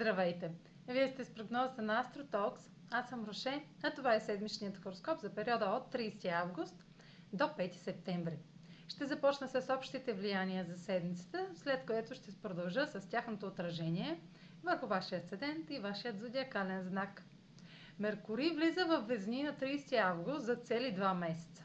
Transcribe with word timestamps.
Здравейте! 0.00 0.50
Вие 0.88 1.08
сте 1.08 1.24
с 1.24 1.34
прогнозата 1.34 1.82
на 1.82 2.04
AstroTalks. 2.04 2.60
Аз 2.90 3.08
съм 3.08 3.24
Роше, 3.24 3.64
а 3.82 3.90
това 3.90 4.14
е 4.14 4.20
седмичният 4.20 4.76
хороскоп 4.78 5.20
за 5.20 5.34
периода 5.34 5.64
от 5.64 5.94
30 5.94 6.32
август 6.32 6.84
до 7.32 7.44
5 7.44 7.72
септември. 7.74 8.38
Ще 8.88 9.06
започна 9.06 9.48
с 9.48 9.74
общите 9.74 10.12
влияния 10.12 10.64
за 10.64 10.78
седмицата, 10.78 11.46
след 11.54 11.86
което 11.86 12.14
ще 12.14 12.32
продължа 12.42 12.86
с 12.86 13.08
тяхното 13.08 13.46
отражение 13.46 14.20
върху 14.62 14.86
вашия 14.86 15.18
асцендент 15.18 15.70
и 15.70 15.78
вашият 15.78 16.18
зодиакален 16.20 16.82
знак. 16.82 17.22
Меркурий 17.98 18.50
влиза 18.50 18.84
в 18.84 19.00
Везни 19.00 19.42
на 19.42 19.52
30 19.52 19.96
август 19.98 20.44
за 20.44 20.56
цели 20.56 20.96
2 20.96 21.14
месеца. 21.14 21.64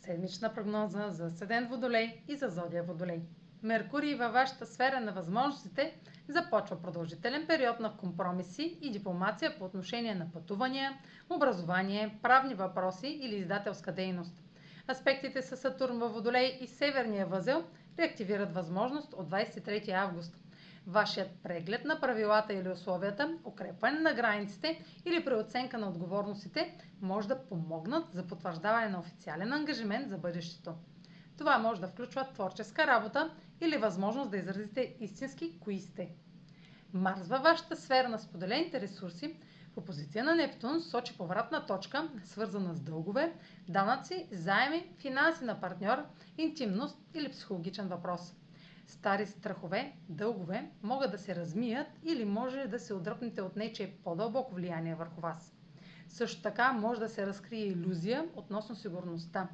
Седмична 0.00 0.54
прогноза 0.54 1.10
за 1.10 1.30
Седен 1.30 1.68
Водолей 1.68 2.22
и 2.28 2.36
за 2.36 2.48
Зодия 2.48 2.82
Водолей. 2.82 3.22
Меркурий 3.62 4.14
във 4.14 4.32
вашата 4.32 4.66
сфера 4.66 5.00
на 5.00 5.12
възможностите 5.12 5.94
започва 6.28 6.82
продължителен 6.82 7.46
период 7.46 7.80
на 7.80 7.96
компромиси 7.96 8.78
и 8.80 8.90
дипломация 8.90 9.58
по 9.58 9.64
отношение 9.64 10.14
на 10.14 10.32
пътувания, 10.32 10.92
образование, 11.30 12.18
правни 12.22 12.54
въпроси 12.54 13.08
или 13.08 13.34
издателска 13.36 13.92
дейност. 13.92 14.42
Аспектите 14.90 15.42
с 15.42 15.56
Сатурн 15.56 15.98
във 15.98 16.12
Водолей 16.12 16.58
и 16.60 16.66
Северния 16.66 17.26
възел 17.26 17.64
реактивират 17.98 18.54
възможност 18.54 19.12
от 19.12 19.30
23 19.30 19.92
август– 19.92 20.36
Вашият 20.86 21.30
преглед 21.42 21.84
на 21.84 22.00
правилата 22.00 22.52
или 22.52 22.68
условията, 22.68 23.38
укрепване 23.44 24.00
на 24.00 24.14
границите 24.14 24.84
или 25.04 25.24
преоценка 25.24 25.78
на 25.78 25.88
отговорностите 25.88 26.74
може 27.00 27.28
да 27.28 27.38
помогнат 27.40 28.12
за 28.12 28.26
потвърждаване 28.26 28.88
на 28.88 28.98
официален 28.98 29.52
ангажимент 29.52 30.08
за 30.08 30.18
бъдещето. 30.18 30.74
Това 31.38 31.58
може 31.58 31.80
да 31.80 31.88
включва 31.88 32.24
творческа 32.24 32.86
работа 32.86 33.30
или 33.60 33.76
възможност 33.76 34.30
да 34.30 34.36
изразите 34.36 34.96
истински 35.00 35.58
кои 35.60 35.80
сте. 35.80 36.08
Марс 36.92 37.28
във 37.28 37.42
вашата 37.42 37.76
сфера 37.76 38.08
на 38.08 38.18
споделените 38.18 38.80
ресурси 38.80 39.36
в 39.74 39.78
опозиция 39.78 40.24
на 40.24 40.34
Нептун 40.34 40.80
сочи 40.80 41.16
повратна 41.18 41.66
точка, 41.66 42.08
свързана 42.24 42.74
с 42.74 42.80
дългове, 42.80 43.32
данъци, 43.68 44.28
заеми, 44.32 44.88
финанси 44.98 45.44
на 45.44 45.60
партньор, 45.60 45.98
интимност 46.38 46.98
или 47.14 47.28
психологичен 47.28 47.88
въпрос– 47.88 48.34
стари 48.86 49.26
страхове, 49.26 49.92
дългове 50.08 50.70
могат 50.82 51.10
да 51.10 51.18
се 51.18 51.36
размият 51.36 51.86
или 52.02 52.24
може 52.24 52.66
да 52.66 52.78
се 52.78 52.94
отдръпнете 52.94 53.42
от 53.42 53.56
нече 53.56 53.92
по-дълбоко 54.04 54.54
влияние 54.54 54.94
върху 54.94 55.20
вас. 55.20 55.54
Също 56.08 56.42
така 56.42 56.72
може 56.72 57.00
да 57.00 57.08
се 57.08 57.26
разкрие 57.26 57.66
иллюзия 57.66 58.24
относно 58.36 58.76
сигурността. 58.76 59.48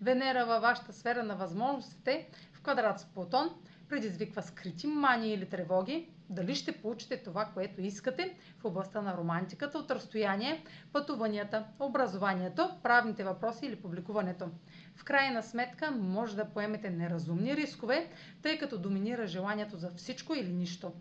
Венера 0.00 0.46
във 0.46 0.62
вашата 0.62 0.92
сфера 0.92 1.22
на 1.22 1.36
възможностите 1.36 2.28
в 2.52 2.62
квадрат 2.62 3.00
с 3.00 3.04
Плутон 3.04 3.50
предизвиква 3.88 4.42
скрити 4.42 4.86
мани 4.86 5.32
или 5.32 5.48
тревоги, 5.48 6.08
дали 6.30 6.54
ще 6.54 6.72
получите 6.72 7.16
това, 7.16 7.44
което 7.44 7.80
искате 7.80 8.36
в 8.58 8.64
областта 8.64 9.02
на 9.02 9.16
романтиката 9.16 9.78
от 9.78 9.90
разстояние, 9.90 10.64
пътуванията, 10.92 11.64
образованието, 11.80 12.70
правните 12.82 13.24
въпроси 13.24 13.66
или 13.66 13.76
публикуването. 13.76 14.48
В 14.96 15.04
крайна 15.04 15.42
сметка 15.42 15.90
може 15.90 16.36
да 16.36 16.44
поемете 16.44 16.90
неразумни 16.90 17.56
рискове, 17.56 18.10
тъй 18.42 18.58
като 18.58 18.78
доминира 18.78 19.26
желанието 19.26 19.76
за 19.76 19.90
всичко 19.90 20.34
или 20.34 20.52
нищо. 20.52 20.92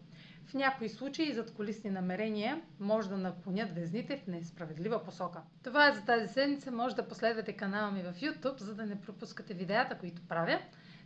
В 0.51 0.53
някои 0.53 0.89
случаи 0.89 1.33
зад 1.33 1.53
колисни 1.53 1.89
намерения 1.89 2.61
може 2.79 3.09
да 3.09 3.17
наклонят 3.17 3.75
везните 3.75 4.17
в 4.17 4.27
несправедлива 4.27 5.03
посока. 5.03 5.41
Това 5.63 5.87
е 5.87 5.93
за 5.93 6.05
тази 6.05 6.27
седмица. 6.27 6.71
Може 6.71 6.95
да 6.95 7.07
последвате 7.07 7.53
канала 7.53 7.91
ми 7.91 8.01
в 8.01 8.13
YouTube, 8.13 8.59
за 8.59 8.75
да 8.75 8.85
не 8.85 9.01
пропускате 9.01 9.53
видеята, 9.53 9.97
които 9.97 10.21
правя. 10.27 10.59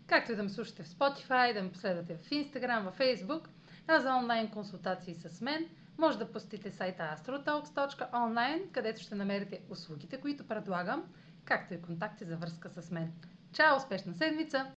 Както 0.08 0.32
и 0.32 0.36
да 0.36 0.44
ме 0.44 0.50
слушате 0.50 0.84
в 0.84 0.88
Spotify, 0.88 1.54
да 1.54 1.64
ме 1.64 1.72
последвате 1.72 2.16
в 2.16 2.30
Instagram, 2.30 2.92
в 2.92 2.98
Facebook. 2.98 3.48
А 3.88 4.00
за 4.00 4.16
онлайн 4.16 4.50
консултации 4.50 5.16
с 5.16 5.42
мен 5.42 5.70
може 5.98 6.18
да 6.18 6.32
посетите 6.32 6.72
сайта 6.72 7.18
astrotalks.online, 7.18 8.72
където 8.72 9.02
ще 9.02 9.16
намерите 9.16 9.62
услугите, 9.70 10.22
които 10.22 10.48
предлагам, 10.48 11.04
както 11.46 11.74
и 11.74 11.82
контакти 11.82 12.26
за 12.26 12.38
връзка 12.38 12.70
с 12.70 12.92
мен. 12.92 13.14
Чао! 13.54 13.78
Успешна 13.78 14.14
седмица! 14.14 14.72